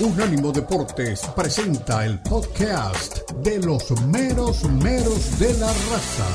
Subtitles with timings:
[0.00, 6.26] Unánimo Deportes presenta el podcast de los meros meros de la raza.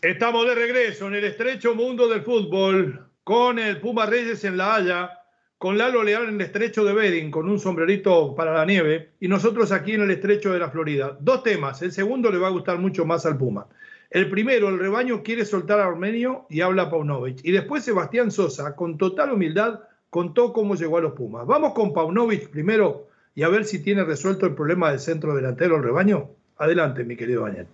[0.00, 4.76] Estamos de regreso en el estrecho mundo del fútbol con el Puma Reyes en La
[4.76, 5.17] Haya
[5.58, 9.26] con Lalo Leal en el estrecho de Bering, con un sombrerito para la nieve, y
[9.26, 11.16] nosotros aquí en el estrecho de la Florida.
[11.20, 11.82] Dos temas.
[11.82, 13.66] El segundo le va a gustar mucho más al Puma.
[14.10, 17.40] El primero, el rebaño quiere soltar a Armenio y habla Paunovic.
[17.42, 21.44] Y después Sebastián Sosa, con total humildad, contó cómo llegó a los Pumas.
[21.46, 25.74] Vamos con Paunovic primero y a ver si tiene resuelto el problema del centro delantero
[25.74, 26.30] del rebaño.
[26.56, 27.66] Adelante, mi querido Daniel.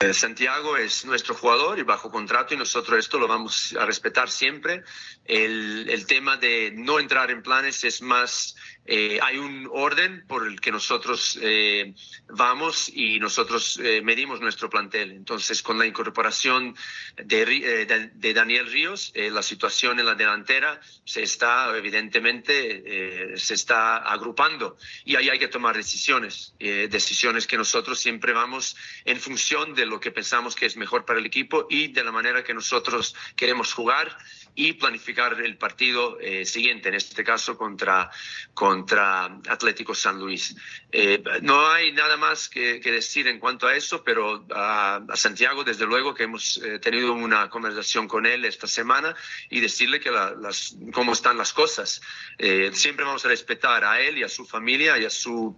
[0.00, 4.28] Eh, Santiago es nuestro jugador y bajo contrato y nosotros esto lo vamos a respetar
[4.28, 4.82] siempre.
[5.24, 10.46] El, el tema de no entrar en planes es más eh, hay un orden por
[10.46, 11.94] el que nosotros eh,
[12.28, 15.12] vamos y nosotros eh, medimos nuestro plantel.
[15.12, 16.76] Entonces, con la incorporación
[17.16, 24.76] de, de, Daniel Ríos, la situación en la delantera se está, evidentemente, se está agrupando
[25.04, 30.00] y ahí hay que tomar decisiones, decisiones que nosotros siempre vamos en función de lo
[30.00, 33.72] que pensamos que es mejor para el equipo y de la manera que nosotros queremos
[33.72, 34.16] jugar
[34.54, 38.10] y planificar el partido siguiente, en este caso contra,
[38.52, 40.54] contra Atlético San Luis.
[40.96, 45.86] Eh, no hay nada más que, decir en cuanto a eso, pero a, Santiago, desde
[45.86, 49.14] luego que hemos eh, tenido una conversación con él esta semana
[49.50, 52.00] y decirle que las, cómo están las cosas.
[52.38, 55.56] Eh, siempre vamos a respetar a él y a su familia y a su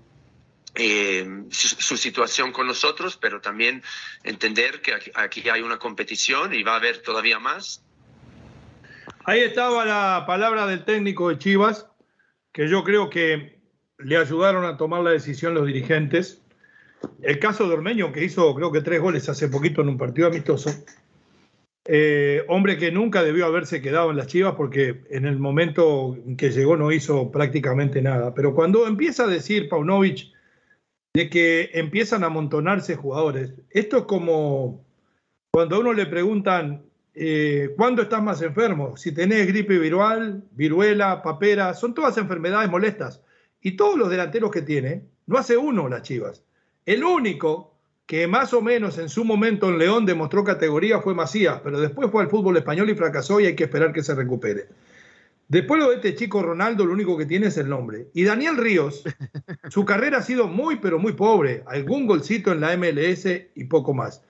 [1.50, 3.82] su, situación con nosotros, pero también
[4.24, 7.82] entender que aquí, hay una competición y va a haber todavía más.
[9.28, 11.90] Ahí estaba la palabra del técnico de Chivas,
[12.52, 13.58] que yo creo que
[13.98, 16.44] le ayudaron a tomar la decisión los dirigentes.
[17.22, 20.28] El caso de Ormeño, que hizo creo que tres goles hace poquito en un partido
[20.28, 20.70] amistoso.
[21.86, 26.50] Eh, hombre que nunca debió haberse quedado en las Chivas porque en el momento que
[26.50, 28.32] llegó no hizo prácticamente nada.
[28.32, 30.32] Pero cuando empieza a decir Paunovic
[31.14, 34.86] de que empiezan a amontonarse jugadores, esto es como
[35.52, 36.85] cuando a uno le preguntan
[37.18, 38.94] eh, ¿Cuándo estás más enfermo?
[38.98, 43.22] Si tenés gripe viral, viruela, papera, son todas enfermedades molestas.
[43.62, 46.44] Y todos los delanteros que tiene, no hace uno las Chivas.
[46.84, 51.60] El único que más o menos en su momento en León demostró categoría fue Macías,
[51.64, 54.66] pero después fue al fútbol español y fracasó y hay que esperar que se recupere.
[55.48, 58.08] Después lo de este chico Ronaldo, lo único que tiene es el nombre.
[58.12, 59.04] Y Daniel Ríos,
[59.70, 61.62] su carrera ha sido muy, pero muy pobre.
[61.66, 64.22] Algún golcito en la MLS y poco más.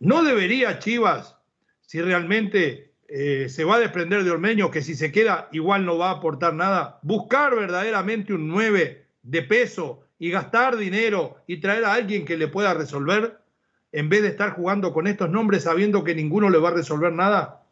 [0.00, 1.36] ¿No debería Chivas
[1.86, 5.98] si realmente eh, se va a desprender de Ormeño, que si se queda igual no
[5.98, 11.84] va a aportar nada, buscar verdaderamente un 9 de peso y gastar dinero y traer
[11.84, 13.38] a alguien que le pueda resolver,
[13.92, 17.12] en vez de estar jugando con estos nombres sabiendo que ninguno le va a resolver
[17.12, 17.63] nada,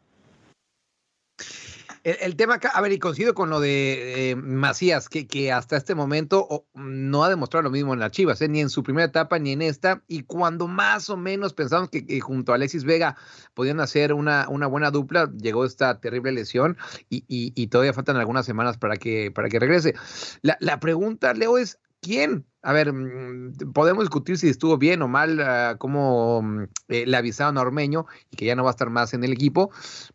[2.03, 5.77] el, tema acá, a ver, y coincido con lo de eh, Macías, que, que, hasta
[5.77, 8.49] este momento no ha demostrado lo mismo en las Chivas, ¿eh?
[8.49, 10.03] ni en su primera etapa ni en esta.
[10.07, 13.15] Y cuando más o menos pensamos que, junto a Alexis Vega
[13.53, 16.77] podían hacer una, una buena dupla, llegó esta terrible lesión
[17.09, 19.95] y, y, todavía faltan algunas semanas para que, para que regrese.
[20.41, 25.09] La, la pregunta, Leo, es: ¿quién a ver, mm, podemos discutir si estuvo bien o
[25.09, 28.71] mal, uh, cómo mm, eh, le avisaron a Ormeño y que ya no va a
[28.71, 29.69] estar más en el equipo,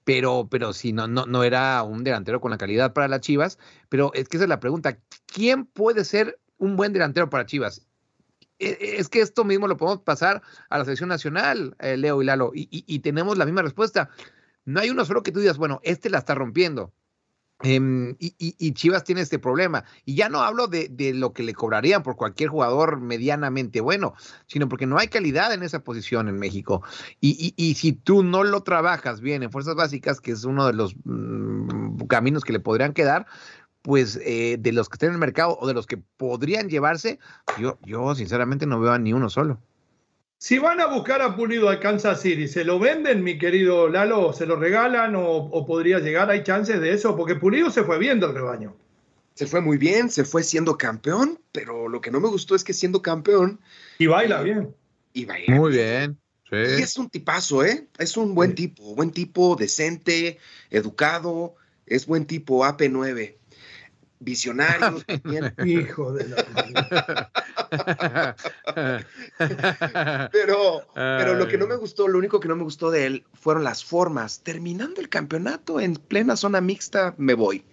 [0.05, 3.59] pero, pero sí, no, no, no era un delantero con la calidad para las Chivas.
[3.91, 7.87] Pero es que esa es la pregunta: ¿quién puede ser un buen delantero para Chivas?
[8.59, 12.23] E, e, es que esto mismo lo podemos pasar a la selección nacional, eh, Leo
[12.23, 14.09] y Lalo, y, y tenemos la misma respuesta.
[14.65, 16.93] No hay uno solo que tú digas, bueno, este la está rompiendo
[17.63, 19.85] Em, y, Chivas tiene este problema.
[20.05, 24.15] Y ya no hablo de, lo que le cobrarían por cualquier jugador medianamente bueno,
[24.47, 26.83] sino porque no hay calidad en esa posición en México.
[27.21, 30.95] Y, si tú no lo trabajas bien en fuerzas básicas, que es uno de los
[31.05, 33.27] mm, caminos que le podrían quedar,
[33.83, 37.19] pues eh, de los que estén en el mercado o de los que podrían llevarse,
[37.85, 39.61] yo sinceramente no veo a ni uno solo.
[40.41, 44.33] Si van a buscar a Pulido al Kansas City, ¿se lo venden, mi querido Lalo?
[44.33, 46.31] ¿Se lo regalan o, podría llegar?
[46.31, 47.17] ¿Hay chances de eso?
[47.17, 48.77] Porque Pulido se fue bien del rebaño.
[49.35, 52.63] Se fue muy bien, se fue siendo campeón, pero lo que no me gustó es
[52.63, 53.59] que siendo campeón.
[53.99, 54.73] Y baila bien.
[55.13, 56.17] Y baila Muy bien.
[56.53, 57.89] Y es un tipazo, ¿eh?
[57.99, 60.39] Es un buen tipo, buen tipo, decente,
[60.71, 63.38] educado, es buen tipo AP9
[64.21, 65.03] visionario
[65.65, 67.29] Hijo de la.
[70.33, 73.25] pero, pero lo que no me gustó, lo único que no me gustó de él
[73.35, 74.43] fueron las formas.
[74.43, 77.65] Terminando el campeonato en plena zona mixta, me voy.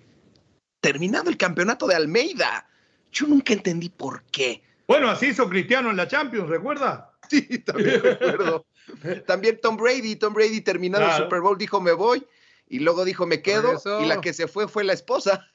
[0.81, 2.68] Terminando el campeonato de Almeida.
[3.12, 4.62] Yo nunca entendí por qué.
[4.88, 7.12] Bueno, así hizo Cristiano en la Champions, ¿recuerda?
[7.30, 8.65] Sí, también recuerdo.
[9.25, 12.24] también Tom Brady, Tom Brady terminando el Super Bowl dijo me voy
[12.68, 15.48] y luego dijo me quedo y la que se fue fue la esposa.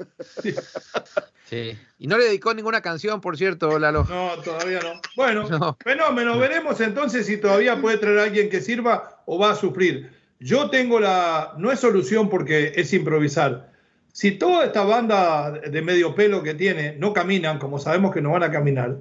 [1.50, 1.76] Sí.
[1.98, 4.06] Y no le dedicó ninguna canción, por cierto, Lalo.
[4.08, 5.00] No, todavía no.
[5.16, 6.38] Bueno, fenómeno.
[6.38, 10.12] Veremos entonces si todavía puede traer a alguien que sirva o va a sufrir.
[10.38, 11.54] Yo tengo la.
[11.58, 13.72] No es solución porque es improvisar.
[14.12, 18.30] Si toda esta banda de medio pelo que tiene no caminan, como sabemos que no
[18.30, 18.98] van a caminar,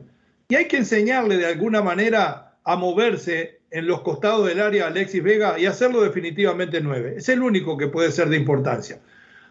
[0.47, 5.23] y hay que enseñarle de alguna manera a moverse en los costados del área Alexis
[5.23, 7.15] Vega y hacerlo definitivamente nueve.
[7.17, 8.99] Es el único que puede ser de importancia.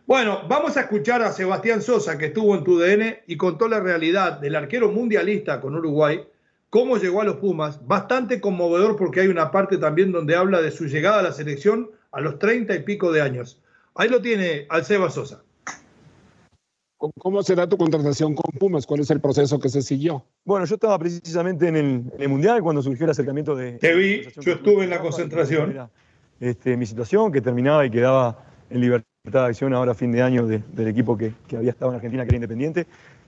[0.06, 4.40] Bueno, vamos a escuchar a Sebastián Sosa, que estuvo en TUDN y contó la realidad
[4.40, 6.24] del arquero mundialista con Uruguay,
[6.70, 7.86] cómo llegó a los Pumas.
[7.86, 11.90] Bastante conmovedor porque hay una parte también donde habla de su llegada a la selección
[12.10, 13.60] a los treinta y pico de años.
[13.94, 15.42] Ahí lo tiene al Seba Sosa.
[16.98, 18.84] ¿Cómo se da tu contratación con Pumas?
[18.84, 20.24] ¿Cuál es el proceso que se siguió?
[20.44, 23.74] Bueno, yo estaba precisamente en el, Mundial cuando surgió el acercamiento de...
[23.74, 25.88] Te vi, yo estuve en la concentración.
[26.40, 30.22] este, mi situación, que terminaba y quedaba en libertad de acción ahora a fin de
[30.22, 32.86] año del equipo que, había estado en Argentina, que era independiente.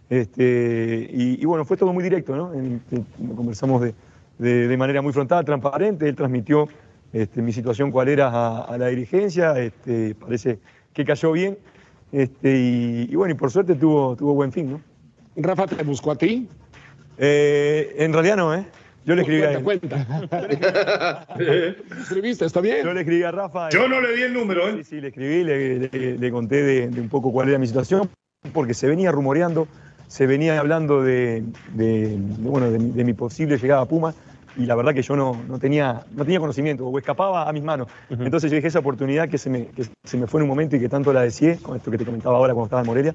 [0.08, 2.50] Este, y, bueno, fue todo muy directo, ¿no?
[3.36, 3.82] conversamos
[4.36, 6.08] de, manera muy frontal, transparente.
[6.08, 6.68] Él transmitió
[7.12, 9.56] este, mi situación, cuál era a, a la dirigencia.
[9.60, 10.58] Este, parece
[10.92, 11.56] que cayó bien.
[12.12, 12.56] Este,
[13.08, 14.80] y, bueno, y por suerte tuvo, tuvo buen fin, ¿no?
[15.36, 16.48] ¿Rafa te buscó a ti?
[17.18, 18.64] Eh, en realidad no, ¿eh?
[19.04, 20.06] Yo le escribí a cuenta.
[22.00, 22.44] ¿Escribiste?
[22.44, 22.84] ¿Está bien?
[22.84, 23.70] Yo le escribí a Rafa.
[23.70, 24.74] Yo no le di el número, ¿eh?
[24.78, 28.10] Sí, sí, le escribí, le, conté de, un poco cuál era mi situación,
[28.52, 29.68] porque se venía rumoreando,
[30.06, 31.42] se venía hablando de,
[32.38, 34.14] bueno, de, mi posible llegada a Puma
[34.60, 37.62] y la verdad que yo no, no, tenía, no tenía conocimiento o escapaba a mis
[37.62, 37.88] manos.
[38.10, 40.76] Entonces yo dije esa oportunidad que se, me, que se me fue en un momento
[40.76, 43.14] y que tanto la deseé, con esto que te comentaba ahora cuando estaba en Morelia,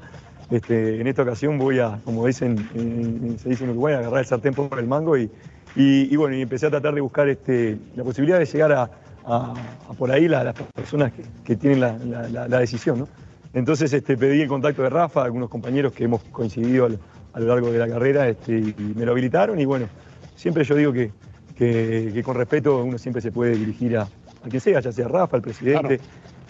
[0.49, 4.25] este, en esta ocasión voy a, como dicen, se dice en Uruguay, a agarrar el
[4.25, 5.29] sartén por el mango y,
[5.75, 8.89] y, bueno, y empecé a tratar de buscar este, la posibilidad de llegar a,
[9.23, 9.53] a,
[9.99, 12.99] por ahí las personas que, que tienen la, la, decisión.
[12.99, 13.07] ¿no?
[13.53, 16.87] Entonces este, pedí el contacto de Rafa, algunos compañeros que hemos coincidido
[17.33, 19.87] a lo, largo de la carrera este, y me lo habilitaron y bueno,
[20.35, 21.11] siempre yo digo que,
[21.55, 25.37] que, con respeto uno siempre se puede dirigir a, a quien sea, ya sea Rafa,
[25.37, 25.99] el presidente.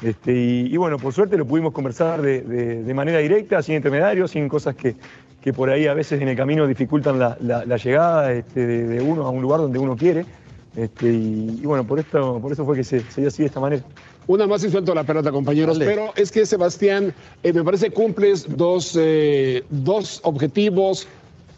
[0.01, 4.75] Este, y, bueno, por suerte lo pudimos conversar de, manera directa, sin intermediarios, sin cosas
[4.75, 4.95] que,
[5.41, 9.29] que, por ahí a veces en el camino dificultan la, llegada este, de, uno a
[9.29, 10.25] un lugar donde uno quiere.
[10.75, 13.61] Este, y, bueno, por, esto, por eso fue que se, se, dio así de esta
[13.61, 13.83] manera.
[14.27, 15.77] Una más y suelto la pelota, compañeros.
[15.79, 17.13] Pero es que, Sebastián,
[17.43, 21.07] eh, me parece cumples dos, eh, dos objetivos,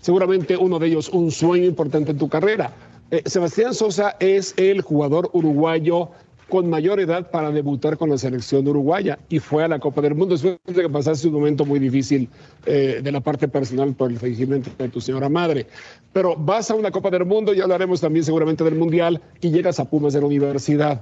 [0.01, 2.71] seguramente uno de ellos un sueño importante en tu carrera.
[3.09, 6.09] Eh, Sebastián Sosa es el jugador uruguayo
[6.49, 10.15] con mayor edad para debutar con la selección uruguaya y fue a la Copa del
[10.15, 12.29] Mundo después de que pasaste un momento muy difícil
[12.65, 15.67] eh, de la parte personal por el fallecimiento de tu señora madre.
[16.11, 19.79] Pero vas a una Copa del Mundo y hablaremos también seguramente del Mundial y llegas
[19.79, 21.01] a Pumas de la universidad.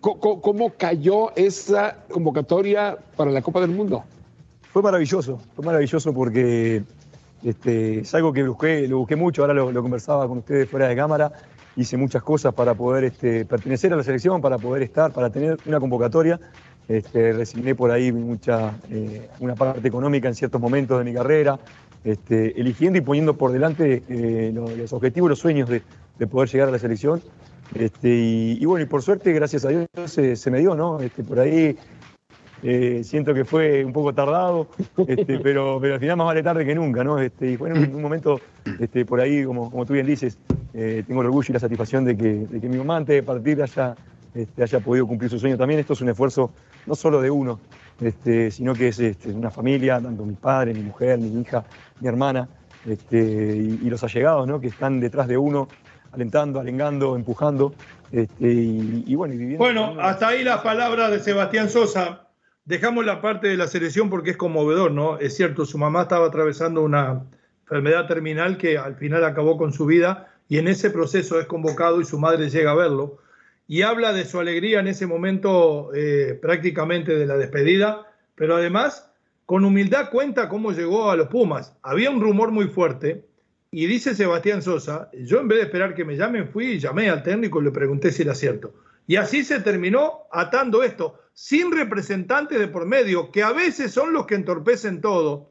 [0.00, 4.04] ¿Cómo, cayó esa convocatoria para la Copa del Mundo?
[4.72, 6.82] Fue maravilloso, fue maravilloso porque
[7.44, 10.96] este, es algo que busqué, lo busqué mucho, ahora lo, conversaba con ustedes fuera de
[10.96, 11.30] cámara,
[11.76, 15.58] hice muchas cosas para poder este, pertenecer a la selección, para poder estar, para tener
[15.66, 16.40] una convocatoria.
[16.88, 21.58] Este, resigné por ahí mucha, eh, una parte económica en ciertos momentos de mi carrera,
[22.04, 25.82] eligiendo y poniendo por delante eh, los, objetivos, los sueños de,
[26.26, 27.22] poder llegar a la selección.
[28.02, 30.98] Y, bueno, y por suerte, gracias a Dios, se, me dio, ¿no?
[31.26, 31.76] Por ahí
[32.66, 34.68] eh, siento que fue un poco tardado,
[35.06, 37.18] este, pero, pero al final más vale tarde que nunca, ¿no?
[37.18, 38.40] Este, y fue en un, momento,
[38.80, 40.38] este, por ahí, como, como tú bien dices,
[40.72, 43.22] eh, tengo el orgullo y la satisfacción de que, de que mi mamá antes de
[43.22, 43.94] partir haya,
[44.34, 45.78] este, haya podido cumplir su sueño también.
[45.78, 46.52] Esto es un esfuerzo
[46.86, 47.60] no solo de uno,
[48.00, 51.64] este, sino que es este, una familia, tanto mi padre, mi mujer, mi hija,
[52.00, 52.48] mi hermana,
[52.86, 54.58] este, y, los allegados, ¿no?
[54.58, 55.68] Que están detrás de uno,
[56.12, 57.74] alentando, alengando, empujando.
[58.10, 59.62] Este, y, bueno, y viviendo.
[59.62, 62.23] Bueno, hasta ahí las palabras de Sebastián Sosa.
[62.66, 65.18] Dejamos la parte de la selección porque es conmovedor, ¿no?
[65.18, 67.26] Es cierto, su mamá estaba atravesando una
[67.62, 72.00] enfermedad terminal que al final acabó con su vida y en ese proceso es convocado
[72.00, 73.18] y su madre llega a verlo
[73.66, 79.10] y habla de su alegría en ese momento eh, prácticamente de la despedida, pero además
[79.44, 81.76] con humildad cuenta cómo llegó a los Pumas.
[81.82, 83.26] Había un rumor muy fuerte
[83.70, 87.10] Y dice Sebastián Sosa, yo en vez de esperar que me llamen, fui y llamé
[87.10, 88.72] al técnico y le pregunté si era cierto.
[89.06, 94.12] Y así se terminó atando esto, sin representantes de por medio, que a veces son
[94.12, 95.50] los que entorpecen todo.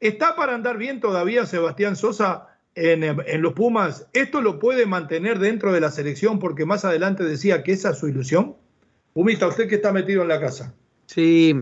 [0.00, 4.08] ¿Está para andar bien todavía Sebastián Sosa en, los Pumas?
[4.12, 6.38] ¿Esto lo puede mantener dentro de la selección?
[6.38, 8.56] Porque más adelante decía que esa es su ilusión.
[9.12, 10.74] Pumita, usted que está metido en la casa.
[11.06, 11.54] Sí,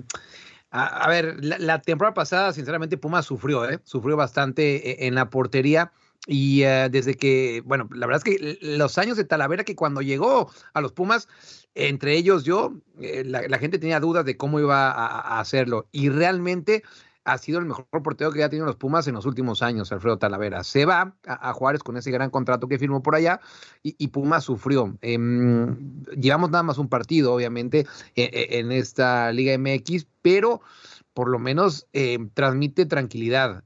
[0.71, 3.81] a, ver, la, temporada pasada, sinceramente, Pumas sufrió, ¿eh?
[3.85, 5.93] sufrió bastante eh, en la portería.
[6.31, 10.03] Y eh, desde que, bueno, la verdad es que los años de Talavera, que cuando
[10.03, 11.27] llegó a los Pumas,
[11.75, 15.89] entre ellos yo, eh, la, gente tenía dudas de cómo iba a, hacerlo.
[15.91, 16.83] Y realmente
[17.25, 20.19] ha sido el mejor portero que ha tenido los Pumas en los últimos años, Alfredo
[20.19, 20.65] Talavera.
[20.65, 23.41] Se va a, Juárez con ese gran contrato que firmó por allá
[23.83, 24.99] y, Pumas sufrió.
[25.01, 30.61] Em, llevamos nada más un partido, obviamente, e, e, en, esta Liga MX, pero
[31.15, 33.65] por lo menos em, transmite tranquilidad.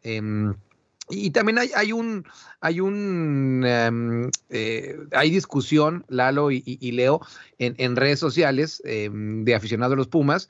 [1.11, 2.25] Em, y también hay, hay un,
[2.61, 7.21] hay un, eh, hay discusión, Lalo y, Leo,
[7.59, 10.49] en, en, redes sociales de aficionados a los Pumas,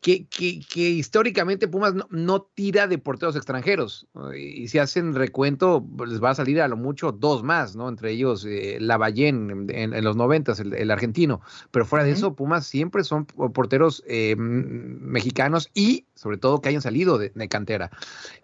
[0.00, 4.06] que, que, históricamente Pumas no, tira de porteros extranjeros.
[4.36, 7.88] Y si hacen recuento, pues, les va a salir a lo mucho dos más, ¿no?
[7.88, 11.40] Entre ellos eh, Lavallén en, los noventas, el, argentino.
[11.70, 16.82] Pero fuera de eso, Pumas siempre son porteros eh, mexicanos y sobre todo que hayan
[16.82, 17.90] salido de, cantera.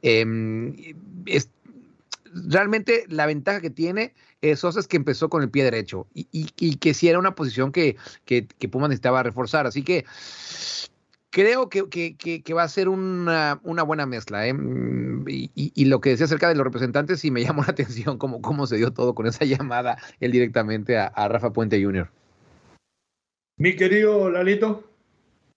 [0.01, 0.75] Em,
[2.35, 4.15] realmente la ventaja que tiene
[4.57, 7.71] Sosa es que empezó con el pie derecho y, y, que sí era una posición
[7.71, 9.67] que, que, que Pumas necesitaba reforzar.
[9.67, 10.05] Así que
[11.33, 14.47] creo que, que, va a ser una, una buena mezcla.
[14.47, 14.53] ¿eh?
[14.53, 18.41] Mm, y, lo que decía acerca de los representantes, sí me llamó la atención cómo,
[18.41, 22.09] cómo se dio todo con esa llamada él directamente a, Rafa Puente Jr.
[23.57, 24.89] Mi querido Lalito.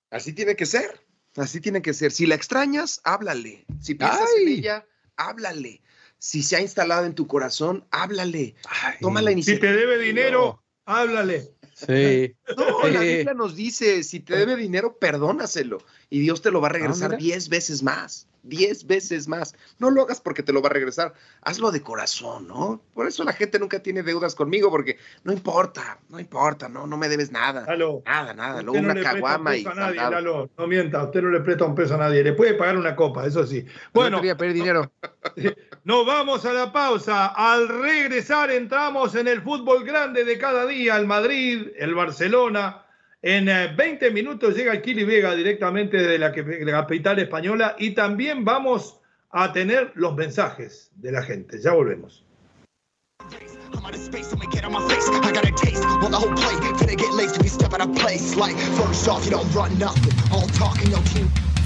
[0.10, 1.02] Así tiene que ser.
[1.36, 2.12] Así tiene que ser.
[2.12, 3.66] Si la extrañas, háblale.
[3.82, 4.86] Si piensas en ella,
[5.18, 5.82] háblale.
[6.18, 8.56] Si se ha instalado en tu corazón, háblale.
[9.02, 9.68] Toma la iniciativa.
[9.70, 11.52] Si te debe dinero, háblale.
[11.74, 12.34] Sí.
[12.58, 16.68] No, la Biblia nos dice, si te debe dinero, perdónaselo y Dios te lo va
[16.68, 19.56] a ah, regresar diez veces más diez veces más.
[19.80, 22.82] No lo hagas porque te lo va a regresar, hazlo de corazón, ¿no?
[22.94, 26.98] Por eso la gente nunca tiene deudas conmigo, porque no importa, no importa, no, no
[26.98, 27.66] me debes nada.
[28.06, 29.66] Nada, nada, luego una caguama y.
[29.66, 30.22] A nadie,
[30.58, 33.26] no mienta, usted no le presta un peso a nadie, le puede pagar una copa,
[33.26, 33.66] eso sí.
[33.94, 34.92] Bueno, no pedir dinero.
[35.84, 37.28] Nos vamos a la pausa.
[37.28, 42.85] Al regresar entramos en el fútbol grande de cada día, el Madrid, el Barcelona
[43.22, 49.02] en 20 eh, minutos llega Kili Vega directamente de la, capital española y también vamos
[49.32, 51.60] a tener los mensajes de la gente.
[51.62, 52.24] Ya volvemos.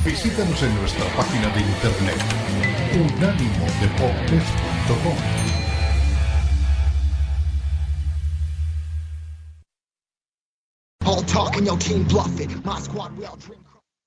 [0.05, 2.15] Visítanos en nuestra página de internet
[2.95, 5.48] unánimodeportes.com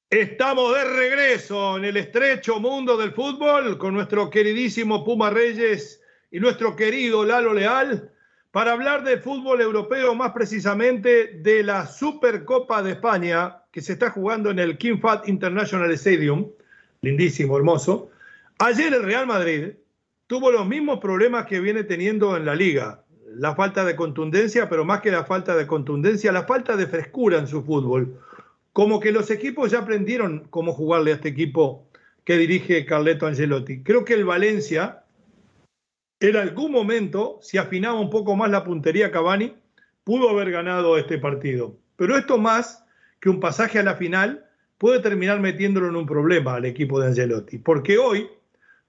[0.09, 6.00] Estamos de regreso en el estrecho mundo del fútbol con nuestro queridísimo Puma Reyes
[6.31, 8.11] y nuestro querido Lalo Leal
[8.50, 14.11] para hablar de fútbol europeo, más precisamente de la Supercopa de España que se está
[14.11, 16.50] jugando en el King Fat International Stadium,
[17.02, 18.11] lindísimo, hermoso.
[18.59, 19.73] Ayer el Real Madrid
[20.26, 23.01] tuvo los mismos problemas que viene teniendo en la liga
[23.37, 27.39] la falta de contundencia, pero más que la falta de contundencia, la falta de frescura
[27.39, 28.19] en su fútbol.
[28.73, 31.87] Como que los equipos ya aprendieron cómo jugarle a este equipo
[32.25, 33.83] que dirige Carleto Angelotti.
[33.83, 35.05] Creo que el Valencia,
[36.21, 39.55] en algún momento, si afinaba un poco más la puntería Cavani,
[40.05, 41.77] pudo haber ganado este partido.
[41.97, 42.85] Pero esto más
[43.21, 44.47] que un pasaje a la final
[44.79, 47.59] puede terminar metiéndolo en un problema al equipo de Angelotti.
[47.59, 48.29] Porque hoy,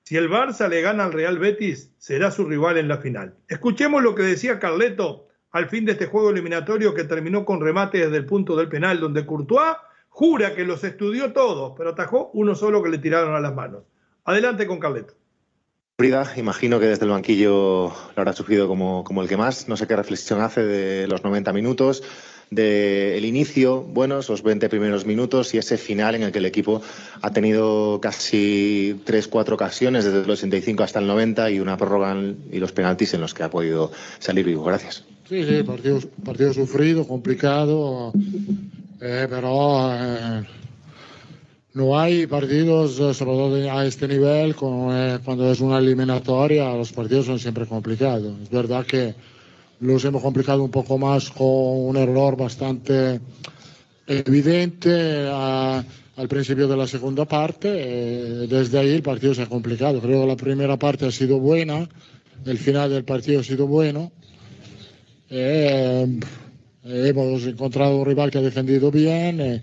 [0.04, 3.36] si el Barça le gana al Real Betis, será su rival en la final.
[3.48, 8.00] Escuchemos lo que decía Carleto al fin de este juego eliminatorio que terminó con remate
[8.00, 9.78] desde el punto del penal, donde Courtois
[10.10, 13.84] jura que los estudió todos, pero atajó uno solo que le tiraron a las manos.
[14.26, 15.14] Adelante con Carleto.
[16.36, 19.70] Imagino que desde el banquillo lo habrá sufrido como, como el que más.
[19.70, 22.04] No sé qué reflexión hace de los 90 minutos
[22.56, 26.82] del inicio, bueno, esos 20 primeros minutos y ese final en el que el equipo
[27.22, 32.16] ha tenido casi 3, 4 ocasiones desde el 85 hasta el 90 y una prórroga
[32.52, 34.64] y los penaltis en los que ha podido salir vivo.
[34.64, 35.04] Gracias.
[35.28, 38.12] Sí, sí, partido, partido sufrido, complicado,
[39.02, 40.44] eh, pero eh,
[41.74, 47.26] no hay partidos, eh, sobre todo a este nivel, cuando es una eliminatoria, los partidos
[47.26, 48.36] son siempre complicados.
[48.44, 49.16] Es verdad que
[49.84, 53.20] los hemos complicado un poco más con un error bastante
[54.08, 57.68] evidente al principio de la segunda parte.
[57.70, 60.00] Eh, desde ahí el partido se ha complicado.
[60.00, 61.88] Creo que la primera parte ha sido buena,
[62.46, 64.12] el final del partido ha sido bueno.
[65.30, 66.20] Eh,
[66.86, 69.62] hemos encontrado un rival que ha defendido bien eh,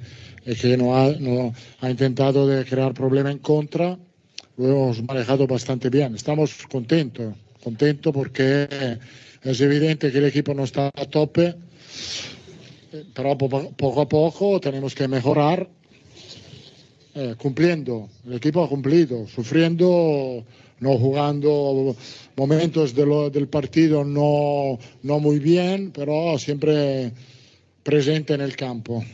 [0.61, 3.99] que no ha, no ha intentado de crear problema en contra.
[4.59, 6.15] Lo hemos manejado bastante bien.
[6.15, 8.99] Estamos contentos, contentos porque
[9.43, 11.55] es evidente que el equipo no está a tope,
[13.15, 15.69] pero poco a poco tenemos que mejorar
[17.15, 18.09] eh, cumpliendo.
[18.27, 20.45] El equipo ha cumplido, sufriendo,
[20.81, 21.97] no jugando
[22.37, 27.13] momentos del partido no, no muy bien, pero siempre
[27.83, 29.05] presente en el campo.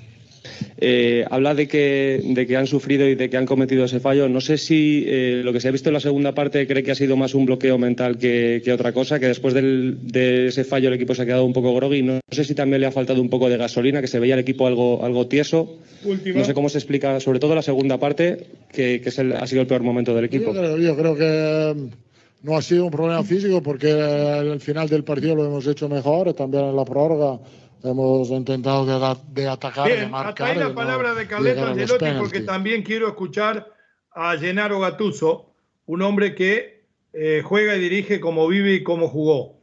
[0.78, 4.28] Eh, habla de que, de que han sufrido y de que han cometido ese fallo.
[4.28, 6.90] No sé si eh, lo que se ha visto en la segunda parte cree que
[6.90, 10.94] ha sido más un bloqueo mental que, otra cosa, que después de ese fallo el
[10.94, 12.02] equipo se ha quedado un poco groggy.
[12.02, 14.40] No, sé si también le ha faltado un poco de gasolina, que se veía el
[14.40, 15.78] equipo algo, algo tieso.
[16.04, 19.82] No sé cómo se explica, sobre todo la segunda parte, que, ha sido el peor
[19.82, 20.52] momento del equipo.
[20.52, 21.88] Yo creo, que mm,
[22.42, 26.34] no ha sido un problema físico porque al final del partido lo hemos hecho mejor,
[26.34, 27.40] también en la prórroga
[27.82, 30.30] hemos intentado de, atacar, Bien, de marcar.
[30.30, 33.72] Hasta ahí la palabra de Carleto Angelotti porque también quiero escuchar
[34.12, 35.52] a Gennaro Gattuso,
[35.86, 39.60] un hombre que eh, juega y dirige como vive y como jugó.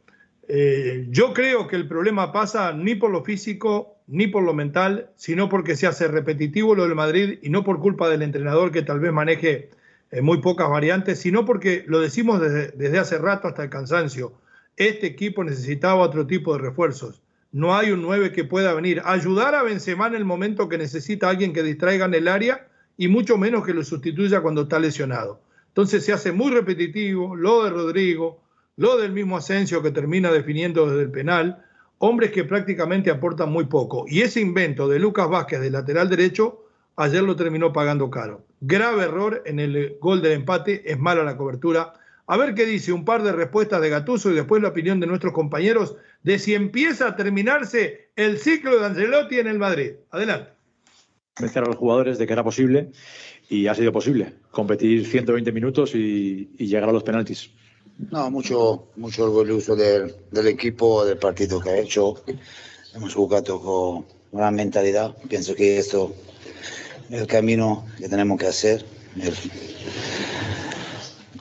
[0.48, 5.10] Eh, yo creo que el problema pasa ni por lo físico ni por lo mental,
[5.16, 8.82] sino porque se hace repetitivo lo del Madrid y no por culpa del entrenador que
[8.82, 9.70] tal vez maneje
[10.10, 14.34] eh, muy pocas variantes, sino porque lo decimos desde, desde hace rato hasta el cansancio.
[14.76, 17.23] Este equipo necesitaba otro tipo de refuerzos
[17.54, 20.76] no hay un 9 que pueda venir a ayudar a Benzema en el momento que
[20.76, 24.80] necesita alguien que distraiga en el área y mucho menos que lo sustituya cuando está
[24.80, 25.40] lesionado.
[25.68, 28.42] Entonces se hace muy repetitivo lo de Rodrigo,
[28.76, 31.64] lo del mismo Asensio que termina definiendo desde el penal,
[31.98, 34.04] hombres que prácticamente aportan muy poco.
[34.08, 36.64] Y ese invento de Lucas Vázquez de lateral derecho,
[36.96, 38.44] ayer lo terminó pagando caro.
[38.62, 41.92] Grave error en el gol del empate, es mala la cobertura
[42.26, 45.06] a ver qué dice un par de respuestas de Gatuso y después la opinión de
[45.06, 49.92] nuestros compañeros de si empieza a terminarse el ciclo de Ancelotti en el Madrid.
[50.10, 50.50] Adelante.
[51.34, 52.92] Convencer a los jugadores de que era posible
[53.48, 57.50] y ha sido posible competir 120 minutos y, llegar a los penaltis.
[58.10, 62.22] No, mucho, mucho orgulloso del, del, equipo, del partido que ha hecho.
[62.94, 65.16] Hemos jugado con gran mentalidad.
[65.28, 66.14] Pienso que esto
[67.10, 68.84] es el camino que tenemos que hacer.
[69.16, 69.34] El,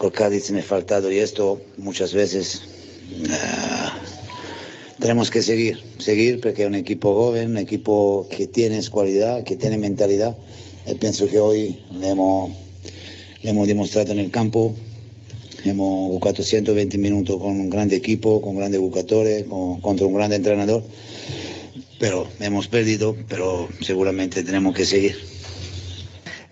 [0.04, 2.64] con Cádiz me ha faltado y esto muchas veces
[3.30, 3.98] ah,
[5.00, 9.56] tenemos que seguir, seguir porque es un equipo joven, un equipo que tiene cualidad, que
[9.56, 10.36] tiene mentalidad.
[10.86, 12.52] Y pienso que hoy le hemos,
[13.44, 14.76] hemos demostrado en el campo.
[15.64, 19.46] Hemos jugado 120 minutos con un gran equipo, con grandes jugadores,
[19.82, 20.84] contra un gran entrenador.
[21.98, 25.33] Pero hemos perdido, pero seguramente tenemos que seguir.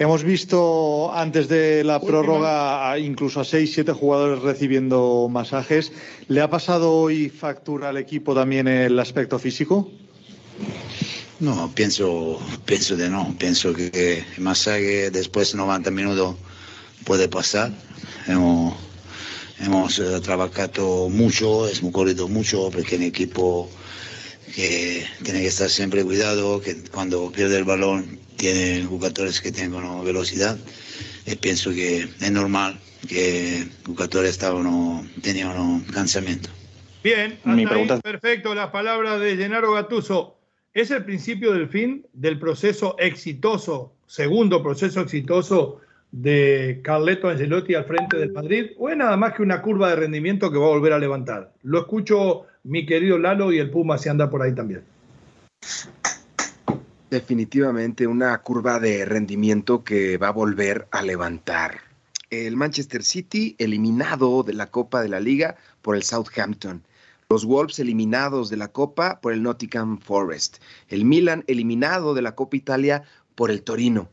[0.01, 5.91] Hemos visto antes de la prórroga incluso a seis, siete jugadores recibiendo masajes.
[6.27, 9.91] ¿Le ha pasado hoy factura al equipo también el aspecto físico?
[11.39, 13.35] No, pienso, pienso de no.
[13.37, 16.35] Pienso que el masaje después de 90 minutos
[17.05, 17.71] puede pasar.
[18.25, 18.73] Hemos,
[19.59, 23.69] hemos eh, trabajado mucho, hemos corrido mucho porque el equipo
[24.55, 30.03] que tiene que estar siempre cuidado, que cuando pierde el balón tiene jugadores que tienen
[30.03, 30.57] velocidad
[31.27, 34.65] y pienso que es normal que jugadores estaban
[35.21, 36.49] tenían cansamiento.
[37.03, 37.99] Bien, Mi pregunta...
[37.99, 40.37] perfecto, las palabras de Gennaro Gatuso.
[40.73, 45.79] ¿Es el principio del fin del proceso exitoso, segundo proceso exitoso
[46.11, 48.71] de Carleto Angelotti al frente del Madrid?
[48.79, 51.53] ¿O es nada más que una curva de rendimiento que va a volver a levantar?
[51.61, 54.81] Lo escucho mi querido Lalo y el Puma se anda por ahí también
[57.11, 61.81] definitivamente una curva de rendimiento que va a volver a levantar.
[62.29, 66.81] El Manchester City eliminado de la Copa de la Liga por el Southampton.
[67.29, 70.59] Los Wolves eliminados de la Copa por el Nottingham Forest.
[70.87, 73.03] El Milan eliminado de la Copa Italia
[73.35, 74.09] por el Torino.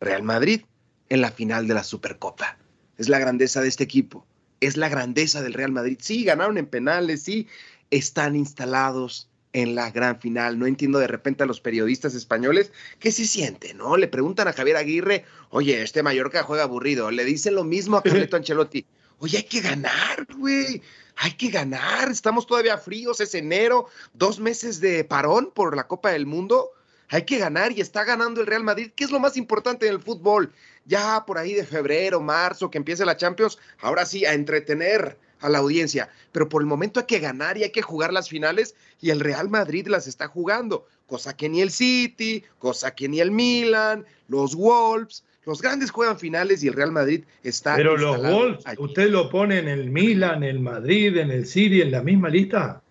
[0.00, 0.62] Real Madrid
[1.08, 2.58] en la final de la Supercopa.
[2.98, 4.26] Es la grandeza de este equipo.
[4.58, 5.98] Es la grandeza del Real Madrid.
[6.00, 7.46] Sí, ganaron en penales, sí,
[7.90, 10.58] están instalados en la gran final.
[10.58, 13.96] No entiendo de repente a los periodistas españoles qué se siente, ¿no?
[13.96, 17.10] Le preguntan a Javier Aguirre, oye, este Mallorca juega aburrido.
[17.10, 18.86] Le dicen lo mismo a Carleto Ancelotti.
[19.18, 20.82] Oye, hay que ganar, güey.
[21.16, 22.10] Hay que ganar.
[22.10, 26.70] Estamos todavía fríos, es enero, dos meses de parón por la Copa del Mundo.
[27.08, 29.94] Hay que ganar y está ganando el Real Madrid, ¿Qué es lo más importante en
[29.94, 30.52] el fútbol.
[30.86, 35.48] Ya por ahí de febrero, marzo, que empiece la Champions, ahora sí, a entretener a
[35.48, 36.10] la audiencia.
[36.32, 39.20] Pero por el momento hay que ganar y hay que jugar las finales y el
[39.20, 44.04] Real Madrid las está jugando, cosa que ni el City, cosa que ni el Milan,
[44.28, 47.74] los Wolves, Los grandes juegan finales y el Real Madrid está.
[47.74, 51.80] Pero los Wolves, ¿usted lo pone en el Milan, en el Madrid, en el City,
[51.80, 52.82] en la misma lista?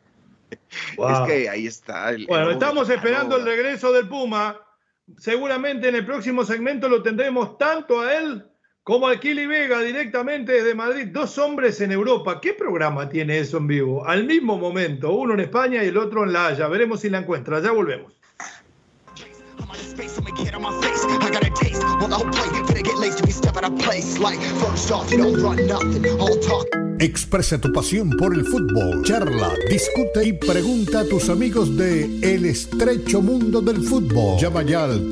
[0.50, 2.12] Es que ahí está.
[2.28, 4.60] bueno, estamos esperando el regreso del Puma.
[5.18, 8.49] Seguramente en el próximo segmento lo tendremos tanto a él
[8.90, 11.10] como a Kili Vega directamente desde Madrid.
[11.12, 12.42] Dos hombres en Europa.
[12.42, 14.04] ¿Qué programa tiene eso en vivo?
[14.04, 16.68] Al mismo momento, uno en España y el otro en La Haya.
[16.68, 17.62] Veremos si la encuentra.
[17.62, 18.14] Ya volvemos.
[27.00, 32.46] Expresa tu pasión por el fútbol, charla, discute y pregunta a tus amigos de El
[32.46, 34.40] estrecho mundo del fútbol.
[34.40, 35.12] Llama ya al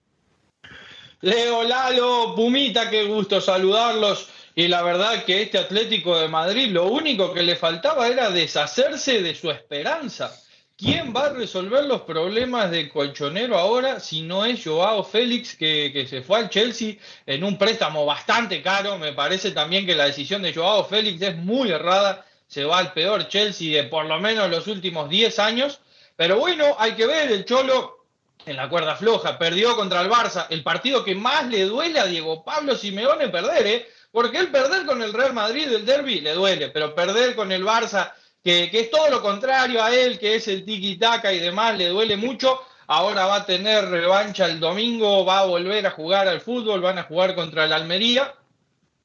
[1.21, 4.27] Leo, Lalo, Pumita, qué gusto saludarlos.
[4.55, 9.21] Y la verdad que este Atlético de Madrid lo único que le faltaba era deshacerse
[9.21, 10.35] de su esperanza.
[10.75, 16.07] ¿Quién va a resolver los problemas de Colchonero ahora si no es Joao Félix que,
[16.09, 16.95] se fue al Chelsea
[17.27, 18.97] en un préstamo bastante caro?
[18.97, 22.25] Me parece también que la decisión de Joao Félix es muy errada.
[22.47, 25.81] Se va al peor Chelsea de por lo menos los últimos 10 años.
[26.15, 28.00] Pero bueno, hay que ver, el Cholo
[28.45, 32.05] en la cuerda floja, perdió contra el Barça, el partido que más le duele a
[32.05, 33.87] Diego Pablo Simeone perder, ¿eh?
[34.11, 37.63] Porque el perder con el Real Madrid del derby le duele, pero perder con el
[37.63, 38.11] Barça
[38.43, 42.17] que, es todo lo contrario a él, que es el tiki-taka y demás, le duele
[42.17, 42.61] mucho.
[42.87, 46.97] Ahora va a tener revancha el domingo, va a volver a jugar al fútbol, van
[46.97, 48.35] a jugar contra el Almería.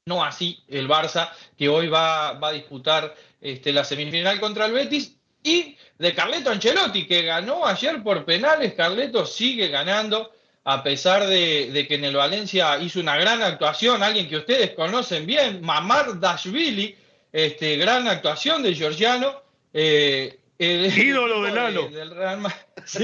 [0.05, 4.73] No así el Barça, que hoy va, va a disputar este, la semifinal contra el
[4.73, 5.16] Betis.
[5.47, 8.73] Y de Carleto Ancelotti, que ganó ayer por penales.
[8.73, 10.31] Carleto sigue ganando,
[10.65, 14.03] a pesar de, de, que en el Valencia hizo una gran actuación.
[14.03, 16.93] Alguien que ustedes conocen bien, Mamar Dashvili,
[17.31, 19.41] este, gran actuación de Georgiano.
[19.73, 21.87] Eh, el ídolo de Lalo.
[21.87, 22.57] Del Real Madrid.
[22.83, 23.03] Sí,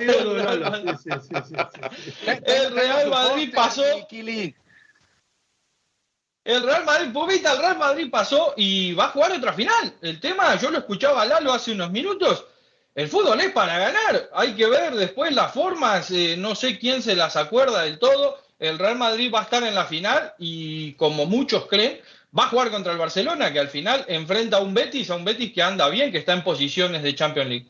[0.00, 0.98] ídolo de Lalo.
[2.46, 3.84] el Real Madrid pasó.
[6.44, 7.10] El Real Madrid,
[7.46, 9.94] el Real Madrid pasó y va a jugar otra final.
[10.02, 12.44] El tema, yo lo escuchaba Lalo hace unos minutos.
[12.94, 14.28] El fútbol es para ganar.
[14.34, 16.10] Hay que ver después las formas.
[16.10, 18.38] Eh, no sé quién se las acuerda del todo.
[18.58, 21.98] El Real Madrid va a estar en la final y como muchos creen,
[22.38, 25.24] va a jugar contra el Barcelona, que al final enfrenta a un Betis, a un
[25.24, 27.66] Betis que anda bien, que está en posiciones de Champions League.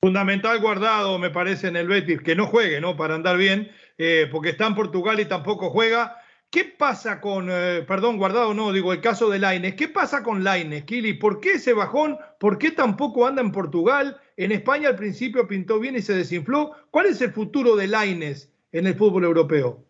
[0.00, 2.96] Fundamental guardado, me parece, en el Betis, que no juegue, ¿no?
[2.96, 6.21] Para andar bien, eh, porque está en Portugal y tampoco juega.
[6.52, 10.44] ¿Qué pasa con, eh, perdón, guardado no, digo el caso de Laines, ¿qué pasa con
[10.44, 11.14] Laines, Kili?
[11.14, 12.18] ¿Por qué ese bajón?
[12.38, 14.20] ¿Por qué tampoco anda en Portugal?
[14.36, 16.72] En España al principio pintó bien y se desinfló.
[16.90, 19.82] ¿Cuál es el futuro de Laines en el fútbol europeo?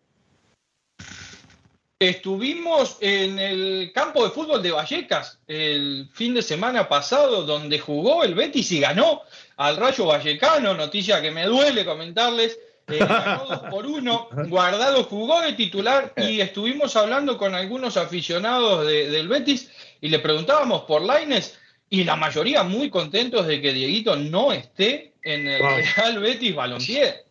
[1.99, 8.23] Estuvimos en el campo de fútbol de Vallecas el fin de semana pasado, donde jugó
[8.23, 9.23] el Betis y ganó
[9.57, 12.57] al Rayo Vallecano, noticia que me duele comentarles.
[12.87, 18.85] Eh, ganó dos por uno, Guardado jugó de titular y estuvimos hablando con algunos aficionados
[18.85, 21.57] del Betis y le preguntábamos por Laines
[21.89, 25.61] y la mayoría muy contentos de que Dieguito no esté en el
[25.95, 27.23] Real Betis Balompié.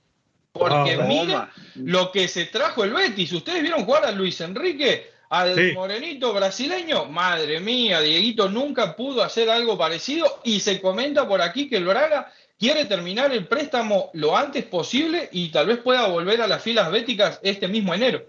[0.52, 3.32] Porque mira lo que se trajo el Betis.
[3.32, 5.10] ¿Ustedes vieron jugar a Luis Enrique?
[5.30, 11.40] Al morenito brasileño, madre mía, Dieguito nunca pudo hacer algo parecido y se comenta por
[11.40, 12.30] aquí que el Braga
[12.62, 16.92] quiere terminar el préstamo lo antes posible y tal vez pueda volver a las filas
[16.92, 18.24] béticas este mismo enero.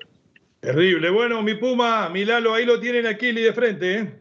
[0.59, 1.11] Terrible.
[1.11, 4.19] Bueno, mi Puma, mi Lalo, ahí lo tienen aquí de frente, ¿eh?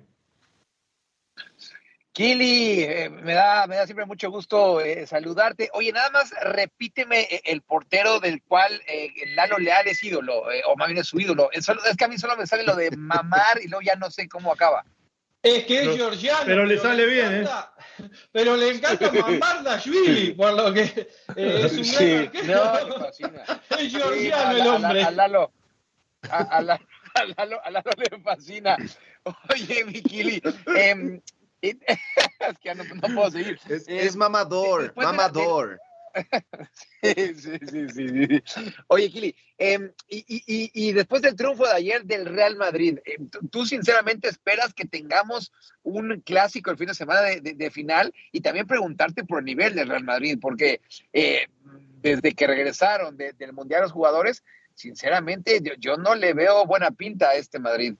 [2.12, 5.70] Kili, eh, me, da, me da siempre mucho gusto eh, saludarte.
[5.72, 8.82] Oye, nada más repíteme eh, el portero del cual
[9.34, 11.48] Lalo Leal es ídolo, o más bien es su ídolo.
[11.52, 14.28] Es, que a mí solo me sale lo de mamar y luego ya no sé
[14.28, 14.84] cómo acaba.
[15.42, 16.44] Es que es georgiano.
[16.46, 17.48] Pero le sale bien, ¿eh?
[18.30, 22.30] Pero le encanta mamar Dashvili, por lo que es un sí.
[22.44, 25.02] No, Es georgiano el hombre.
[25.02, 25.52] A, Lalo,
[26.30, 26.62] a, a
[27.36, 27.60] Lalo,
[27.96, 28.76] le fascina.
[29.50, 30.42] Oye, Mikili,
[30.76, 31.20] eh,
[31.60, 33.58] es que no, no, puedo seguir.
[33.68, 35.80] Es, eh, es mamador, mamador.
[37.02, 38.42] sí, sí, sí, sí,
[38.88, 43.16] Oye, Kili, eh, y, y, y, después del triunfo de ayer del Real Madrid, eh,
[43.50, 48.12] ¿tú sinceramente esperas que tengamos un clásico el fin de semana de, de, final?
[48.32, 50.80] Y también preguntarte por el nivel del Real Madrid, porque
[51.12, 51.46] eh,
[52.02, 54.42] desde que regresaron de, del Mundial los jugadores,
[54.74, 57.94] sinceramente yo, yo no le veo buena pinta a este Madrid.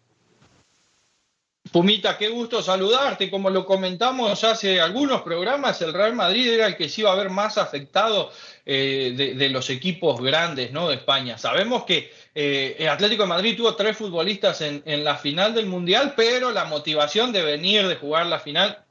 [1.73, 3.31] Pumita, qué gusto saludarte.
[3.31, 7.17] Como lo comentamos hace algunos programas, el Real Madrid era el que se iba a
[7.17, 8.31] ver más afectado
[8.67, 11.39] eh, de, los equipos grandes de España.
[11.39, 15.65] Sabemos que eh, el Atlético de Madrid tuvo tres futbolistas en, en la final del
[15.65, 18.85] Mundial, pero la motivación de venir, de jugar la final,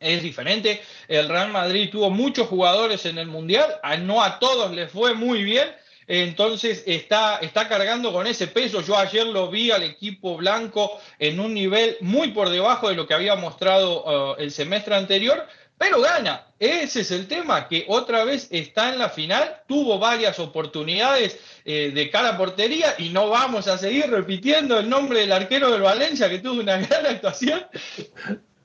[0.00, 0.82] es diferente.
[1.06, 5.44] El Real Madrid tuvo muchos jugadores en el Mundial, no a todos les fue muy
[5.44, 5.68] bien
[6.06, 8.80] entonces está, está cargando con ese peso.
[8.82, 13.06] Yo ayer lo vi al equipo blanco en un nivel muy por debajo de lo
[13.06, 15.46] que había mostrado uh, el semestre anterior,
[15.78, 16.46] pero gana.
[16.58, 21.90] Ese es el tema, que otra vez está en la final, tuvo varias oportunidades eh,
[21.92, 25.82] de cara a portería y no vamos a seguir repitiendo el nombre del arquero del
[25.82, 27.66] Valencia que tuvo una gran actuación.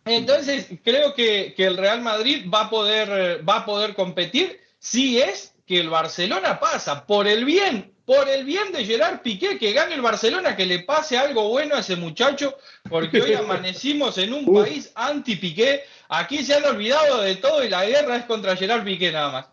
[0.06, 5.20] Entonces creo que, que el Real Madrid va a poder, va a poder competir si
[5.22, 9.72] es que el Barcelona pasa por el bien, por el bien de Gerard Piqué, que
[9.72, 12.58] gane el Barcelona, que le pase algo bueno a ese muchacho,
[12.90, 15.84] porque hoy amanecimos en un país anti-Piqué.
[16.10, 19.50] Aquí se han olvidado de todo y la guerra es contra Gerard Piqué nada más.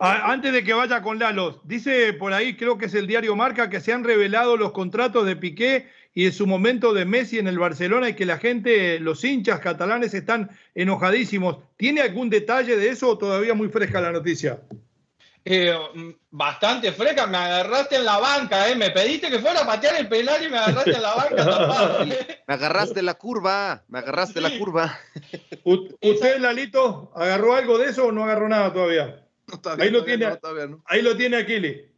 [0.00, 3.70] Antes de que vaya con Lalos, dice por ahí, creo que es el diario Marca,
[3.70, 7.46] que se han revelado los contratos de Piqué y en su momento de Messi en
[7.46, 11.58] el Barcelona y que la gente, los hinchas catalanes están enojadísimos.
[11.76, 14.58] ¿Tiene algún detalle de eso o todavía muy fresca la noticia?
[15.42, 15.74] Eh,
[16.30, 18.76] bastante fresca, me agarraste en la banca, eh.
[18.76, 22.04] me pediste que fuera a patear el penal y me agarraste en la banca tapado,
[22.04, 22.42] eh.
[22.46, 24.40] Me agarraste la curva, me agarraste sí.
[24.40, 24.98] la curva.
[25.64, 29.26] ¿Usted, Lalito, agarró algo de eso o no agarró nada todavía?
[29.50, 30.82] No, todavía ahí, lo todavía tiene, no, todavía no.
[30.86, 31.90] ahí lo tiene Akili.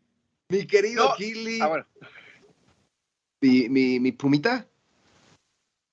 [0.48, 1.14] Mi querido No.
[1.16, 1.87] Kili, Ah, bueno.
[3.40, 4.66] mi, mi, mi pumita.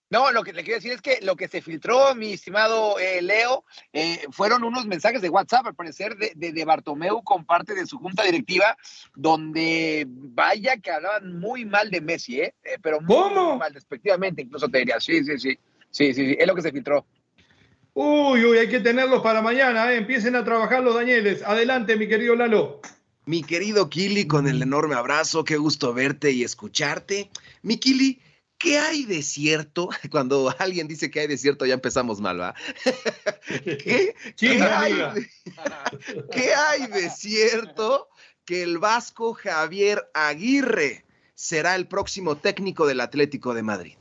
[0.10, 3.22] No, lo que le quiero decir es que lo que se filtró, mi estimado eh,
[3.22, 7.76] Leo, eh, fueron unos mensajes de WhatsApp, al parecer, de, de, de, Bartomeu con parte
[7.76, 8.76] de su junta directiva,
[9.16, 12.56] donde vaya que hablaban muy mal de Messi, ¿eh?
[12.64, 13.50] Eh, pero muy, ¿Cómo?
[13.52, 15.00] muy mal, despectivamente, incluso te diría.
[15.00, 15.60] Sí, sí, sí.
[15.92, 16.38] Sí, sí, sí.
[16.40, 17.06] Es lo que se filtró.
[17.94, 19.98] Uy, uy, hay que tenerlos para mañana, ¿eh?
[19.98, 21.44] Empiecen a trabajar los Danieles.
[21.44, 22.82] Adelante, mi querido Lalo.
[23.26, 27.30] Mi querido Kili, con el enorme abrazo, qué gusto verte y escucharte.
[27.62, 28.20] Mi Kili,
[28.60, 29.90] ¿qué hay de cierto?
[30.12, 32.54] Cuando alguien dice que hay de cierto, ya empezamos mal, ¿va?
[33.48, 35.30] ¿Qué, Sí, ¿qué mi hay, de,
[36.32, 38.10] qué hay de cierto
[38.46, 43.94] que el vasco Javier Aguirre será el próximo técnico del Atlético de Madrid?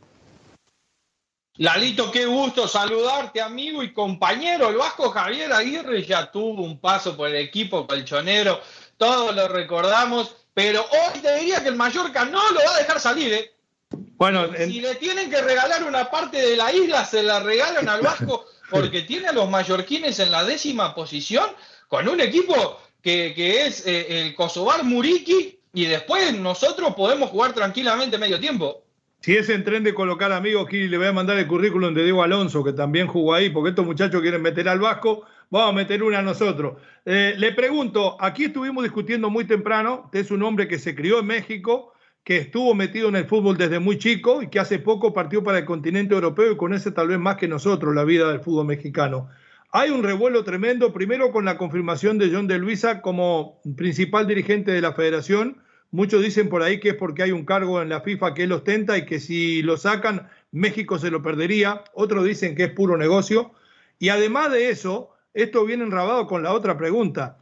[1.55, 4.69] Lalito, qué gusto saludarte, amigo y compañero.
[4.69, 8.61] El Vasco Javier Aguirre ya tuvo un paso por el equipo colchonero,
[8.97, 13.01] todos lo recordamos, pero hoy te diría que el Mallorca no lo va a dejar
[13.01, 13.58] salir, ¿eh?
[13.91, 17.89] Bueno, en- Si le tienen que regalar una parte de la isla, se la regalan
[17.89, 21.47] al Vasco porque tiene a los mallorquines en la décima posición
[21.89, 27.53] con un equipo que, que es eh, el Kosovar Muriki y después nosotros podemos jugar
[27.55, 28.83] tranquilamente medio tiempo.
[29.21, 32.03] si es en tren de colocar amigos, Kili, le voy a mandar el currículum de
[32.05, 35.73] Diego Alonso, que también jugó ahí, porque estos muchachos quieren meter al Vasco, vamos a
[35.75, 36.75] meter una a nosotros.
[37.07, 41.21] Eh, le pregunto, aquí estuvimos discutiendo muy temprano, usted es un hombre que se crió
[41.21, 41.95] en México,
[42.29, 45.61] que estuvo metido en el fútbol desde muy chico y que hace poco partió para
[45.61, 49.31] el continente europeo y conoce tal vez más que nosotros la vida del fútbol mexicano.
[49.73, 54.73] Hay un revuelo tremendo, primero con la confirmación de John de Luisa como principal dirigente
[54.73, 55.63] de la federación.
[55.91, 58.53] Muchos dicen por ahí que es porque hay un cargo en la FIFA que él
[58.53, 61.83] ostenta y que si lo sacan, México se lo perdería.
[61.95, 63.53] Otros dicen que es puro negocio.
[63.99, 67.39] Y además de eso, esto viene enrabado con la otra pregunta.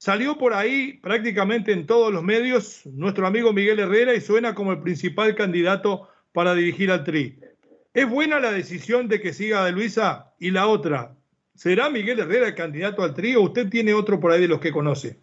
[0.00, 4.72] Salió por ahí prácticamente en todos los medios nuestro amigo Miguel Herrera y suena como
[4.72, 7.38] el principal candidato para dirigir al Tri.
[7.92, 10.32] ¿Es buena la decisión de que siga de Luisa?
[10.38, 11.14] Y la otra,
[11.54, 14.58] ¿será Miguel Herrera el candidato al Tri o usted tiene otro por ahí de los
[14.58, 15.18] que conoce?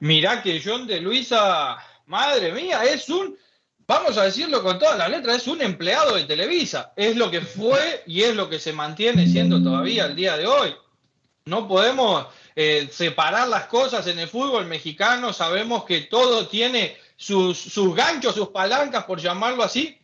[0.00, 3.38] Mirá que John de Luisa, madre mía, es un,
[3.86, 6.92] vamos a decirlo con todas las letras, es un empleado de Televisa.
[6.94, 10.46] Es lo que fue y es lo que se mantiene siendo todavía el día de
[10.46, 10.74] hoy.
[11.46, 15.32] No podemos eh, separar las cosas en el fútbol mexicano.
[15.32, 19.98] Sabemos que todo tiene sus, sus ganchos, sus palancas, por llamarlo así.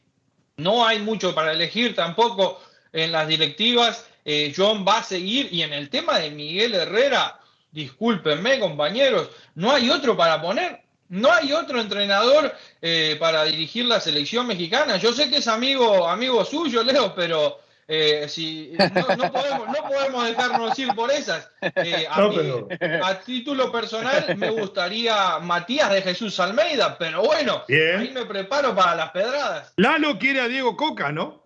[0.57, 2.61] No hay mucho para elegir tampoco
[2.93, 4.07] en las directivas.
[4.25, 5.49] Eh, John va a seguir.
[5.53, 7.39] Y en el tema de Miguel Herrera,
[7.71, 10.83] discúlpenme, compañeros, no hay otro para poner.
[11.11, 14.99] no hay otro entrenador eh, para dirigir la selección mexicana.
[14.99, 20.95] Yo sé que es amigo, amigo suyo, Leo, pero eh, si, no, podemos, dejarnos ir
[20.95, 21.51] por esas.
[21.63, 28.75] Eh, a, título personal me gustaría Matías de Jesús Almeida, pero bueno, ahí me preparo
[28.75, 29.73] para las pedradas.
[29.77, 31.43] Lalo quiere a Diego Coca, ¿no?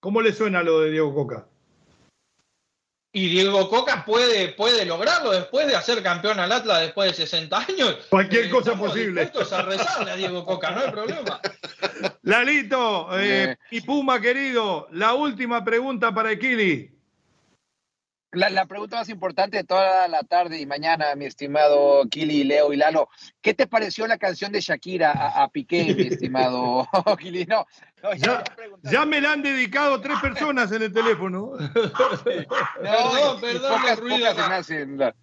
[0.00, 1.46] ¿Cómo le suena lo de Diego Coca?
[3.16, 7.58] Y Diego Coca puede, puede lograrlo después de hacer campeón al Atlas después de 60
[7.58, 7.96] años.
[8.10, 9.22] Cualquier eh, cosa posible.
[9.22, 11.40] a rezarle a Diego Coca, no hay problema.
[12.24, 16.90] Lalito, eh, y Puma querido, la última pregunta para Equili.
[18.32, 22.76] La, pregunta más importante de toda la tarde y mañana, mi estimado Kili, Leo y
[22.76, 23.08] Lalo.
[23.40, 26.88] ¿Qué te pareció la canción de Shakira a, Piqué, mi estimado
[27.20, 27.44] Kili?
[27.44, 27.66] No,
[28.82, 31.52] ya, me la han dedicado tres personas en el teléfono.
[32.82, 35.14] No, perdón, perdón, ruido.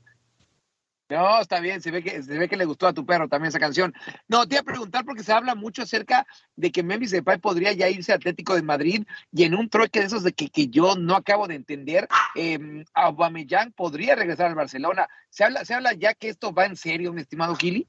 [1.11, 3.49] No, está bien, se ve, que, se ve que le gustó a tu perro también
[3.49, 3.93] esa canción.
[4.29, 7.73] No, te iba a preguntar porque se habla mucho acerca de que Memphis Depay podría
[7.73, 10.69] ya irse a Atlético de Madrid y en un troque de esos de que, que
[10.69, 15.09] yo no acabo de entender, eh, Aubameyang podría regresar al Barcelona.
[15.29, 17.85] ¿Se habla, ¿Se habla ya que esto va en serio, mi estimado Gili?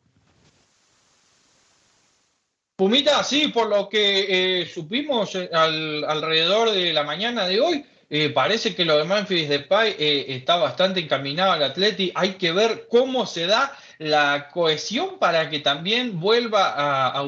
[2.75, 8.29] Pumita, sí, por lo que eh, supimos eh, alrededor de la mañana de hoy, eh,
[8.29, 12.13] parece que lo de Memphis Depay eh, está bastante encaminado al Atleti.
[12.15, 17.21] Hay que ver cómo se da la cohesión para que también vuelva a, a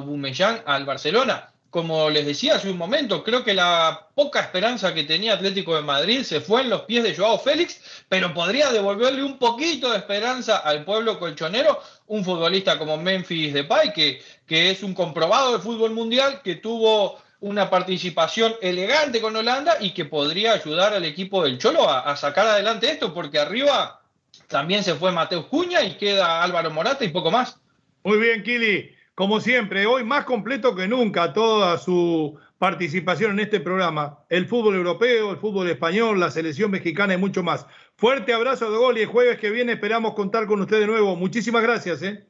[0.66, 1.48] al Barcelona.
[1.70, 5.80] Como les decía hace un momento, creo que la poca esperanza que tenía Atlético de
[5.80, 9.96] Madrid se fue en los pies de Joao Félix, pero podría devolverle un poquito de
[9.96, 15.60] esperanza al pueblo colchonero un futbolista como Memphis Depay, que, que es un comprobado de
[15.60, 21.44] fútbol mundial, que tuvo una participación elegante con Holanda y que podría ayudar al equipo
[21.44, 24.00] del Cholo a, sacar adelante esto, porque arriba
[24.48, 27.60] también se fue Mateo Cuña y queda Álvaro Morata y poco más.
[28.02, 28.90] Muy bien, Kili.
[29.14, 34.20] Como siempre, hoy más completo que nunca toda su participación en este programa.
[34.30, 37.66] El fútbol europeo, el fútbol español, la selección mexicana y mucho más.
[37.96, 41.14] Fuerte abrazo de gol y el jueves que viene esperamos contar con usted de nuevo.
[41.14, 42.00] Muchísimas gracias.
[42.00, 42.24] ¿eh?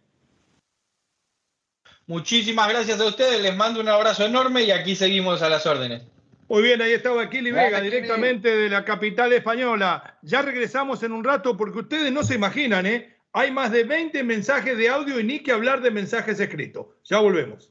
[2.07, 6.03] Muchísimas gracias a ustedes, les mando un abrazo enorme y aquí seguimos a las órdenes.
[6.49, 10.19] Muy bien, ahí estaba Kili Vega, directamente de la capital española.
[10.23, 13.17] Ya regresamos en un rato porque ustedes no se imaginan, ¿eh?
[13.33, 16.87] Hay más de 20 mensajes de audio y ni que hablar de mensajes escritos.
[17.05, 17.71] Ya volvemos.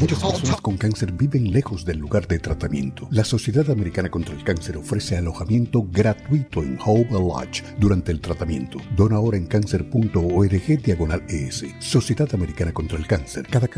[0.00, 3.08] Muchas personas con cáncer viven lejos del lugar de tratamiento.
[3.10, 8.78] La Sociedad Americana contra el Cáncer ofrece alojamiento gratuito en Hope Lodge durante el tratamiento.
[8.96, 11.64] Dona ahora en cáncer.org diagonal ES.
[11.78, 13.46] Sociedad Americana contra el Cáncer.
[13.48, 13.68] Cada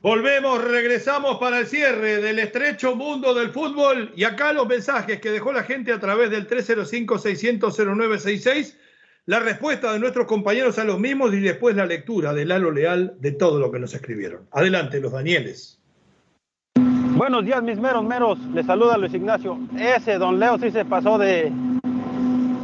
[0.00, 5.30] Volvemos, regresamos para el cierre del estrecho mundo del fútbol y acá los mensajes que
[5.30, 8.74] dejó la gente a través del 305-600-0966,
[9.26, 13.14] la respuesta de nuestros compañeros a los mismos y después la lectura de Lalo Leal
[13.20, 14.48] de todo lo que nos escribieron.
[14.52, 15.78] Adelante, los Danieles.
[16.74, 18.38] Buenos días, mis meros meros.
[18.54, 19.58] Les saluda Luis Ignacio.
[19.78, 21.52] Ese don Leo sí se pasó de,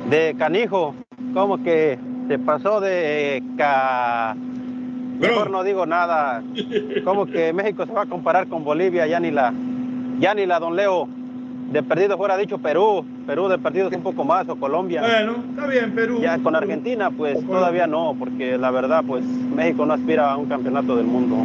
[0.08, 0.94] de canijo,
[1.32, 4.36] como que se pasó de ca
[5.18, 6.42] Mejor no digo nada.
[7.04, 9.52] Como que México se va a comparar con Bolivia, ya ni la,
[10.18, 11.08] ya ni la Don Leo
[11.70, 15.00] de perdido fuera dicho Perú, Perú de perdido es un poco más, o Colombia.
[15.00, 16.18] Bueno, está bien, Perú.
[16.20, 20.46] Ya con Argentina, pues todavía no, porque la verdad, pues México no aspira a un
[20.46, 21.36] campeonato del mundo.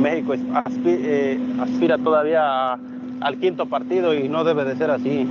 [0.00, 2.72] México eh, aspira, todavía
[3.20, 5.28] al quinto partido y no debe de ser así.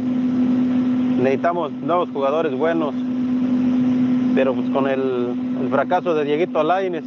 [1.19, 2.95] Necesitamos nuevos jugadores buenos,
[4.35, 7.03] pero pues con el, el fracaso de Dieguito Alaines,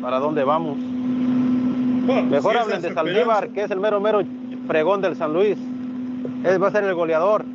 [0.00, 0.78] para dónde vamos.
[0.78, 4.22] Mejor hablen de Saldívar, que es el mero mero
[4.66, 5.58] fregón del San Luis.
[6.44, 7.44] Él va a ser el goleador.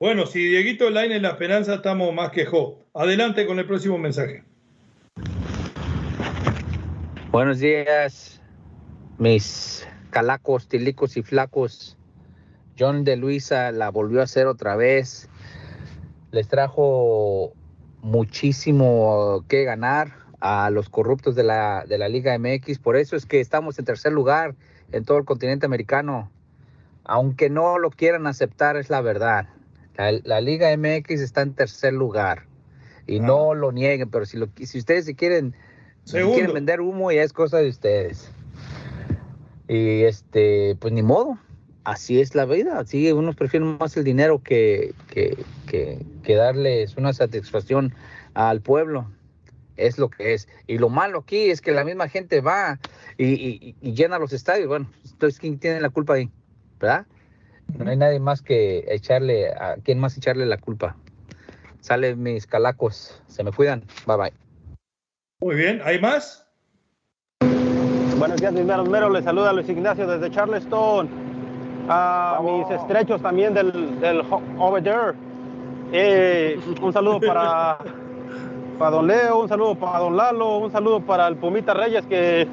[0.00, 2.86] Bueno, si Dieguito Line en la esperanza, estamos más que jo.
[2.94, 4.44] Adelante con el próximo mensaje.
[7.32, 8.40] Buenos días,
[9.18, 11.98] mis calacos, tilicos y flacos.
[12.78, 15.28] John de Luisa la volvió a hacer otra vez.
[16.30, 17.52] Les trajo
[18.02, 22.78] muchísimo que ganar a los corruptos de la, de la Liga MX.
[22.78, 24.54] Por eso es que estamos en tercer lugar
[24.92, 26.30] en todo el continente americano.
[27.04, 29.48] Aunque no lo quieran aceptar, es la verdad.
[29.96, 32.44] La, Liga MX está en tercer lugar.
[33.06, 35.54] Y no lo nieguen, pero si, lo, si ustedes se quieren,
[36.04, 38.30] quieren vender humo, ya es cosa de ustedes.
[39.66, 41.38] Y este, pues ni modo.
[41.84, 42.78] Así es la vida.
[42.78, 47.94] Así unos prefieren más el dinero que, que, que, que darles una satisfacción
[48.34, 49.10] al pueblo.
[49.76, 50.48] Es lo que es.
[50.66, 52.78] Y lo malo aquí es que la misma gente va
[53.16, 54.68] y, llena los estadios.
[54.68, 56.30] Bueno, entonces, ¿quién tiene la culpa ahí?
[56.80, 57.06] ¿Verdad?
[57.76, 60.96] No hay nadie más que echarle, a quién más echarle la culpa.
[61.80, 63.22] Salen mis calacos.
[63.28, 63.84] Se me cuidan.
[64.06, 64.32] Bye bye.
[65.40, 65.80] Muy bien.
[65.84, 66.46] ¿Hay más?
[68.18, 69.12] Buenos días, mis meros meros.
[69.12, 71.27] Les saluda Luis Ignacio desde Charleston.
[71.88, 74.22] A mis estrechos también del, del
[74.58, 75.14] over there.
[75.92, 77.78] Eh, un saludo para,
[78.78, 82.46] para don Leo, un saludo para don Lalo, un saludo para el Pumita Reyes, que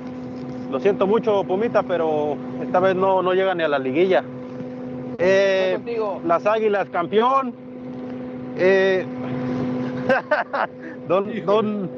[0.72, 4.24] lo siento mucho, Pumita, pero esta vez no, no llega ni a la liguilla.
[5.18, 5.80] Eh,
[6.26, 7.54] las Águilas campeón.
[8.58, 9.06] Eh,
[11.10, 11.90] don, don,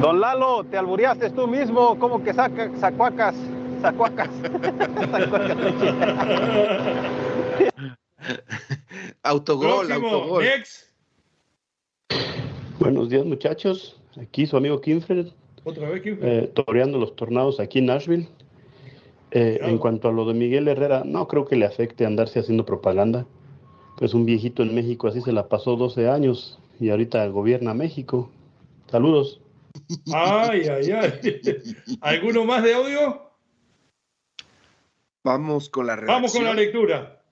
[0.00, 3.36] don Lalo, te albureaste tú mismo, como que saca, sacuacas,
[3.82, 4.30] sacuacas.
[9.22, 10.44] autogol, autogol.
[12.78, 14.00] Buenos días, muchachos.
[14.20, 15.28] Aquí su amigo Kinfred.
[15.64, 16.28] Otra vez, Kinfred.
[16.28, 18.28] Eh, toreando los tornados aquí en Nashville.
[19.30, 22.66] Eh, en cuanto a lo de Miguel Herrera, no creo que le afecte andarse haciendo
[22.66, 23.26] propaganda.
[23.96, 28.30] Pues un viejito en México así se la pasó 12 años y ahorita gobierna México.
[28.90, 29.40] Saludos.
[30.12, 31.74] Ay, ay, ay.
[32.00, 33.31] ¿Alguno más de audio?
[35.24, 36.16] Vamos con la redacción.
[36.16, 37.22] Vamos con la lectura.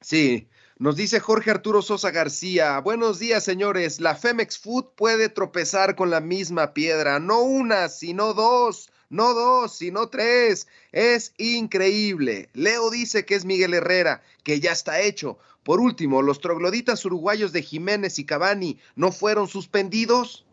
[0.00, 2.78] Sí, nos dice Jorge Arturo Sosa García.
[2.80, 4.00] Buenos días, señores.
[4.00, 9.76] La Femex Food puede tropezar con la misma piedra, no una, sino dos no dos,
[9.76, 10.68] sino tres.
[10.92, 12.48] Es increíble.
[12.54, 15.38] Leo dice que es Miguel Herrera, que ya está hecho.
[15.62, 20.46] Por último, los trogloditas uruguayos de Jiménez y Cavani no fueron suspendidos.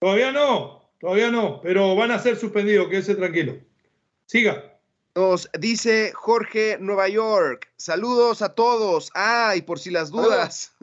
[0.00, 3.58] Todavía no, todavía no, pero van a ser suspendidos, quédese tranquilo.
[4.26, 4.77] Siga.
[5.14, 7.70] Nos dice Jorge Nueva York.
[7.76, 9.10] Saludos a todos.
[9.14, 10.72] Ah, y por si las dudas.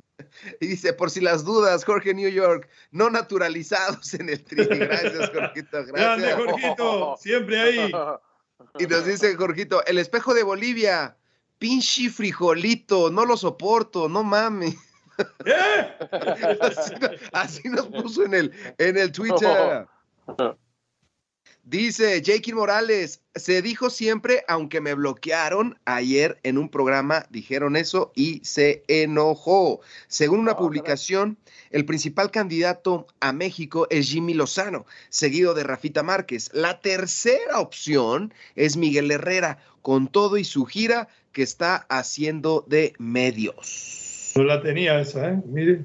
[0.60, 4.66] Y dice, por si las dudas, Jorge New York, no naturalizados en el tri.
[4.66, 5.68] Gracias, Jorgito.
[5.72, 5.92] Gracias.
[5.92, 7.16] Grande, Jorgito.
[7.18, 7.92] Siempre ahí.
[8.80, 11.18] Y nos dice Jorgito, el espejo de Bolivia.
[11.58, 14.76] Pinche frijolito, no lo soporto, no mames.
[15.46, 15.98] ¿Eh?
[17.32, 19.88] Así, nos puso en el, en el Twitter.
[21.68, 28.12] Dice Jake Morales, se dijo siempre, aunque me bloquearon ayer en un programa, dijeron eso
[28.14, 29.82] y se enojó.
[30.08, 31.40] Según una publicación,
[31.72, 36.52] el principal candidato a México es Jimmy Lozano, seguido de Rafita Márquez.
[36.54, 42.94] La tercera opción es Miguel Herrera, con todo y su gira que está haciendo de
[43.00, 44.34] medios.
[44.36, 45.42] No la tenía esa, ¿eh?
[45.48, 45.84] Mire.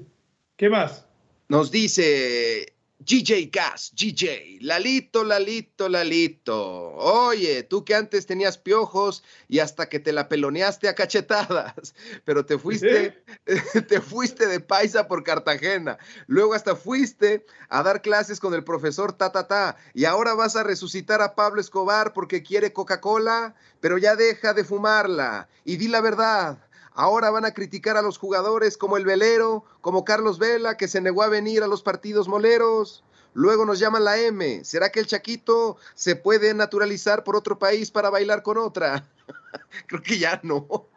[0.58, 1.06] ¿Qué más?
[1.48, 6.92] Nos dice GJ Gas, GJ, Lalito, Lalito, Lalito.
[6.96, 11.94] Oye, tú que antes tenías piojos y hasta que te la peloneaste a cachetadas,
[12.26, 13.24] pero te fuiste,
[13.88, 15.98] te fuiste de paisa por Cartagena.
[16.26, 20.56] Luego hasta fuiste a dar clases con el profesor ta ta ta y ahora vas
[20.56, 25.88] a resucitar a Pablo Escobar porque quiere Coca-Cola, pero ya deja de fumarla y di
[25.88, 26.58] la verdad.
[26.92, 31.00] Ahora van a criticar a los jugadores como el velero, como Carlos Vela, que se
[31.00, 33.04] negó a venir a los partidos moleros.
[33.32, 34.64] Luego nos llaman la M.
[34.64, 39.08] ¿Será que el Chaquito se puede naturalizar por otro país para bailar con otra?
[39.86, 40.88] Creo que ya no.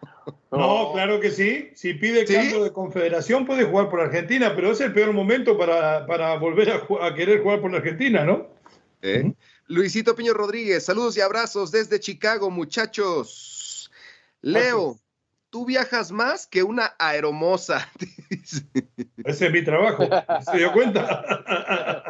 [0.52, 1.72] No, claro que sí.
[1.76, 6.06] Si pide cambio de confederación puede jugar por Argentina, pero es el peor momento para,
[6.06, 8.48] para volver a, querer jugar por Argentina, ¿no?
[9.02, 9.34] ¿Eh?
[9.68, 13.92] Luisito Piño Rodríguez, saludos y abrazos desde Chicago, muchachos.
[14.42, 14.98] Leo,
[15.54, 17.88] tú viajas más que una aeromosa.
[19.24, 20.04] Ese es mi trabajo,
[20.52, 21.22] ¿se dio cuenta?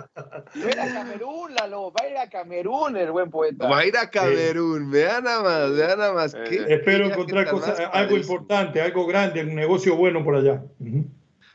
[0.56, 3.68] Va a ir a Camerún, Lalo, va a ir a Camerún el buen poeta.
[3.68, 6.36] Va a ir a Camerún, vean nada más, vean nada más.
[6.36, 10.64] Espero encontrar cosas, algo importante, algo grande, un negocio bueno por allá.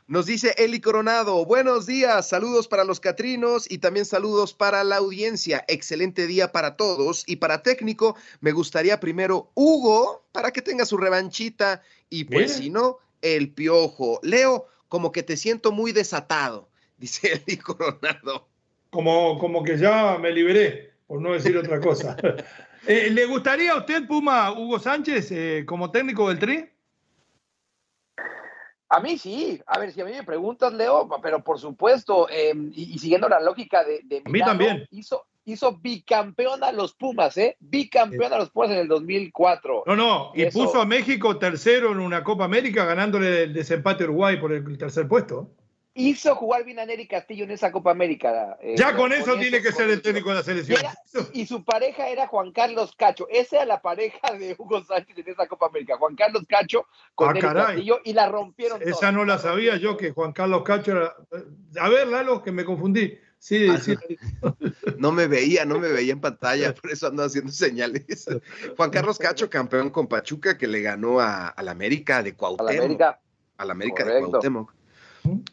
[0.09, 4.97] Nos dice Eli Coronado, buenos días, saludos para los Catrinos y también saludos para la
[4.97, 5.67] audiencia.
[5.69, 10.97] Excelente día para todos y para técnico, me gustaría primero Hugo para que tenga su
[10.97, 14.19] revanchita y pues si no, el piojo.
[14.23, 18.49] Leo, como que te siento muy desatado, dice Eli Coronado.
[18.89, 22.17] Como, como que ya me liberé, por no decir otra cosa.
[22.87, 26.71] Eh, ¿Le gustaría a usted, Puma, Hugo Sánchez, eh, como técnico del Tri?
[28.91, 32.71] A mí sí, a ver, si a mí me preguntas, Leo, pero por supuesto, em,
[32.75, 34.87] y, siguiendo la lógica de, de a mí también.
[34.91, 37.57] Hizo, hizo bicampeón a los Pumas, ¿eh?
[37.61, 39.85] Bicampeón a los Pumas en el 2004.
[39.87, 44.07] No, no, y puso a México tercero en una Copa América ganándole el desempate a
[44.07, 45.51] Uruguay por el tercer puesto.
[45.99, 48.57] Hizo jugar bien a Neri Castillo en esa Copa América.
[48.63, 50.81] Eh, ya con, eso tiene que ser el técnico de la selección.
[51.33, 53.27] Y, su pareja era Juan Carlos Cacho.
[53.29, 55.97] Esa era la pareja de Hugo Sánchez en esa Copa América.
[55.99, 56.87] Juan Carlos Cacho
[57.17, 58.81] con ah, Castillo y la rompieron.
[58.81, 61.17] Esa no la sabía yo, que Juan Carlos Cacho era.
[61.81, 63.19] A ver, Lalo, que me confundí.
[63.41, 63.97] Sí, ah, sí.
[64.99, 68.29] No me veía, no me veía en pantalla, por eso ando haciendo señales.
[68.77, 72.71] Juan Carlos Cacho, campeón con Pachuca, que le ganó a, la América de Cuauhtémoc.
[72.71, 73.21] A la América.
[73.57, 74.78] A la América de Cuauhtémoc.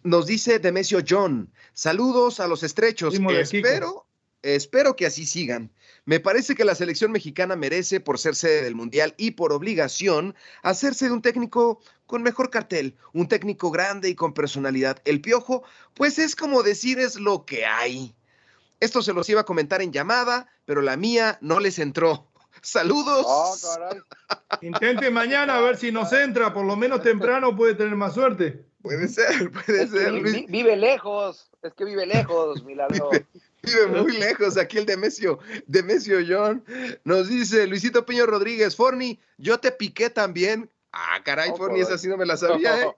[0.03, 3.13] Nos dice Demesio John, saludos a los estrechos.
[3.13, 4.05] Espero,
[4.41, 5.71] espero que así sigan.
[6.05, 10.35] Me parece que la selección mexicana merece, por ser sede del Mundial y por obligación,
[10.61, 15.01] hacerse de un técnico con mejor cartel, un técnico grande y con personalidad.
[15.05, 15.63] El piojo,
[15.95, 18.15] pues es como decir es lo que hay.
[18.79, 22.27] Esto se los iba a comentar en llamada, pero la mía no les entró.
[22.61, 23.25] Saludos.
[23.27, 23.89] Ah,
[24.61, 28.65] Intente mañana a ver si nos entra, por lo menos temprano puede tener más suerte.
[28.85, 30.13] Puede ser, puede ser.
[30.47, 33.09] Vive, lejos, es que vive lejos, milagro.
[33.63, 36.63] Vive, muy lejos, aquí el Demesio, Demesio John.
[37.03, 40.69] Nos dice Luisito Peño Rodríguez, Forni, yo te piqué también.
[40.91, 42.95] Ah, caray, Forni, esa sí no me la sabía, ¿eh?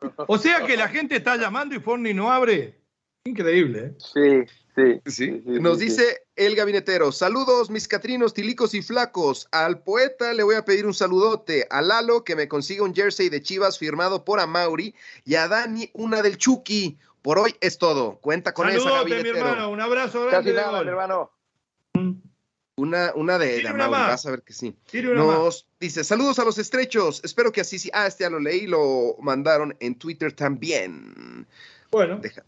[0.26, 2.80] O sea que la gente está llamando y Forni no abre.
[3.24, 3.94] Increíble, ¿eh?
[3.98, 5.00] Sí, sí.
[5.06, 9.48] Sí, nos dice el gabinetero, saludos mis catrinos, tilicos y flacos.
[9.50, 11.66] Al poeta le voy a pedir un saludote.
[11.70, 15.90] A Lalo que me consiga un jersey de Chivas firmado por Amauri y a Dani
[15.94, 16.98] una del Chucky.
[17.22, 18.18] Por hoy es todo.
[18.18, 19.34] Cuenta con eso, gabinetero.
[19.34, 19.70] mi hermano.
[19.70, 20.52] Un abrazo grande.
[20.52, 21.32] Casi nada, mi hermano.
[22.76, 24.76] Una, una de, de Amauri, vas a ver que sí.
[24.92, 27.22] Nos dice, saludos a los estrechos.
[27.24, 27.90] Espero que así sí.
[27.94, 31.46] Ah, este ya lo leí, lo mandaron en Twitter también.
[31.90, 32.18] Bueno.
[32.18, 32.44] Deja.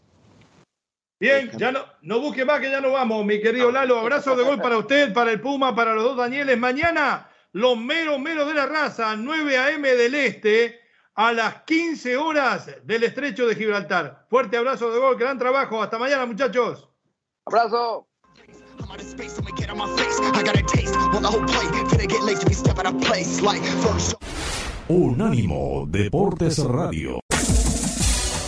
[1.19, 3.99] Bien, ya no, no busque más que ya no vamos, mi querido Lalo.
[3.99, 6.57] Abrazo de gol para usted, para el Puma, para los dos Danieles.
[6.57, 9.95] Mañana, los meros meros de la raza, 9 a.m.
[9.95, 10.79] del Este,
[11.15, 14.25] a las 15 horas del estrecho de Gibraltar.
[14.29, 15.83] Fuerte abrazo de gol, gran trabajo.
[15.83, 16.87] Hasta mañana, muchachos.
[17.45, 18.07] Abrazo.
[24.87, 27.19] Unánimo Deportes Radio.